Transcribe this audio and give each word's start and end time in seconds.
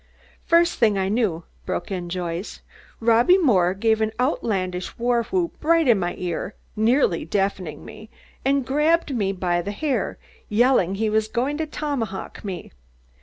"First 0.47 0.79
thing 0.79 0.97
I 0.97 1.09
knew," 1.09 1.43
broke 1.67 1.91
in 1.91 2.09
Joyce, 2.09 2.61
"Robby 2.99 3.37
Moore 3.37 3.75
gave 3.75 4.01
an 4.01 4.11
outlandish 4.19 4.97
war 4.97 5.21
whoop 5.25 5.63
right 5.63 5.87
in 5.87 5.99
my 5.99 6.15
ear, 6.17 6.55
that 6.75 6.81
nearly 6.81 7.23
deafened 7.23 7.85
me, 7.85 8.09
and 8.43 8.65
grabbed 8.65 9.15
me 9.15 9.31
by 9.31 9.61
my 9.61 9.69
hair, 9.69 10.17
yelling 10.49 10.95
he 10.95 11.07
was 11.11 11.27
going 11.27 11.55
to 11.59 11.67
tomahawk 11.67 12.43
me. 12.43 12.71